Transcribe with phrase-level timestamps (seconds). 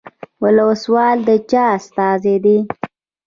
[0.43, 2.57] ولسوال د چا استازی دی؟